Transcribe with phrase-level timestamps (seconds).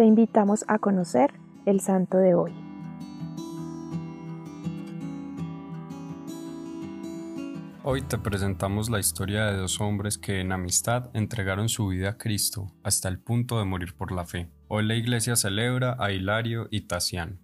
[0.00, 1.34] te invitamos a conocer
[1.66, 2.54] el santo de hoy.
[7.84, 12.16] Hoy te presentamos la historia de dos hombres que en amistad entregaron su vida a
[12.16, 14.48] Cristo hasta el punto de morir por la fe.
[14.68, 17.36] Hoy la iglesia celebra a Hilario y Tasiano.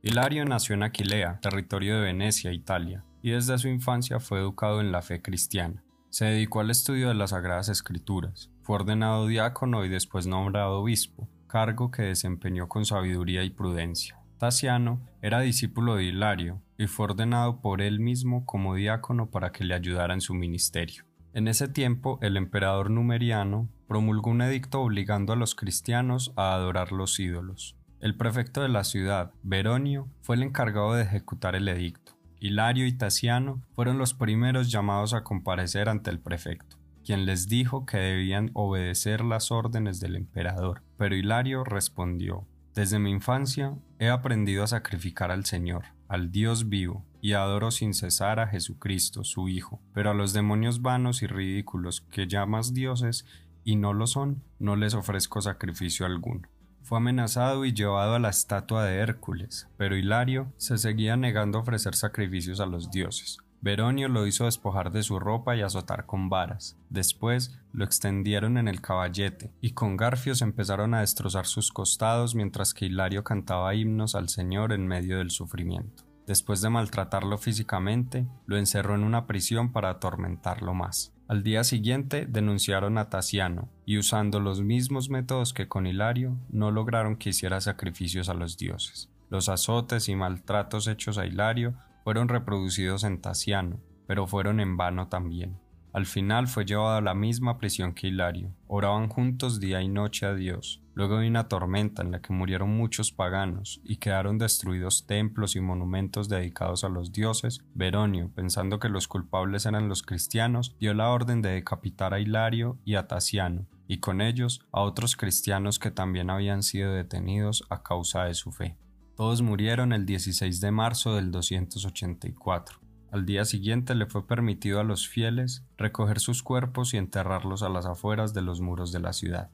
[0.00, 4.92] Hilario nació en Aquilea, territorio de Venecia, Italia, y desde su infancia fue educado en
[4.92, 5.82] la fe cristiana.
[6.10, 11.28] Se dedicó al estudio de las Sagradas Escrituras, fue ordenado diácono y después nombrado obispo,
[11.54, 14.18] cargo que desempeñó con sabiduría y prudencia.
[14.38, 19.62] Tasiano era discípulo de Hilario y fue ordenado por él mismo como diácono para que
[19.62, 21.04] le ayudara en su ministerio.
[21.32, 26.90] En ese tiempo, el emperador numeriano promulgó un edicto obligando a los cristianos a adorar
[26.90, 27.76] los ídolos.
[28.00, 32.18] El prefecto de la ciudad, Veronio, fue el encargado de ejecutar el edicto.
[32.40, 37.86] Hilario y Tasiano fueron los primeros llamados a comparecer ante el prefecto, quien les dijo
[37.86, 40.82] que debían obedecer las órdenes del emperador.
[40.96, 47.04] Pero Hilario respondió, Desde mi infancia he aprendido a sacrificar al Señor, al Dios vivo,
[47.20, 52.00] y adoro sin cesar a Jesucristo, su Hijo, pero a los demonios vanos y ridículos
[52.10, 53.24] que llamas dioses
[53.64, 56.48] y no lo son, no les ofrezco sacrificio alguno.
[56.82, 61.62] Fue amenazado y llevado a la estatua de Hércules, pero Hilario se seguía negando a
[61.62, 63.38] ofrecer sacrificios a los dioses.
[63.64, 66.76] Veronio lo hizo despojar de su ropa y azotar con varas.
[66.90, 72.74] Después lo extendieron en el caballete y con garfios empezaron a destrozar sus costados mientras
[72.74, 76.04] que Hilario cantaba himnos al Señor en medio del sufrimiento.
[76.26, 81.14] Después de maltratarlo físicamente, lo encerró en una prisión para atormentarlo más.
[81.26, 86.70] Al día siguiente denunciaron a Tasiano, y usando los mismos métodos que con Hilario, no
[86.70, 89.08] lograron que hiciera sacrificios a los dioses.
[89.30, 91.74] Los azotes y maltratos hechos a Hilario
[92.04, 95.58] fueron reproducidos en Tasiano, pero fueron en vano también.
[95.94, 98.52] Al final fue llevado a la misma prisión que Hilario.
[98.66, 100.82] Oraban juntos día y noche a Dios.
[100.92, 105.60] Luego vino una tormenta en la que murieron muchos paganos y quedaron destruidos templos y
[105.60, 107.60] monumentos dedicados a los dioses.
[107.74, 112.76] Veronio, pensando que los culpables eran los cristianos, dio la orden de decapitar a Hilario
[112.84, 117.84] y a Tasiano, y con ellos a otros cristianos que también habían sido detenidos a
[117.84, 118.76] causa de su fe.
[119.16, 122.80] Todos murieron el 16 de marzo del 284.
[123.12, 127.68] Al día siguiente le fue permitido a los fieles recoger sus cuerpos y enterrarlos a
[127.68, 129.50] las afueras de los muros de la ciudad.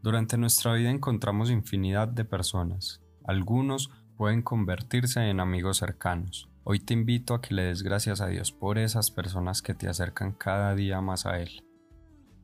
[0.00, 3.02] Durante nuestra vida encontramos infinidad de personas.
[3.24, 6.48] Algunos pueden convertirse en amigos cercanos.
[6.62, 9.88] Hoy te invito a que le des gracias a Dios por esas personas que te
[9.88, 11.64] acercan cada día más a Él.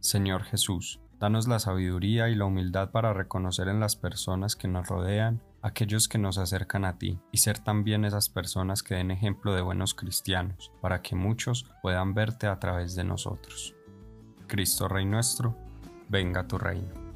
[0.01, 4.89] Señor Jesús, danos la sabiduría y la humildad para reconocer en las personas que nos
[4.89, 9.55] rodean aquellos que nos acercan a ti y ser también esas personas que den ejemplo
[9.55, 13.75] de buenos cristianos, para que muchos puedan verte a través de nosotros.
[14.47, 15.57] Cristo Rey nuestro,
[16.09, 17.08] venga tu reino.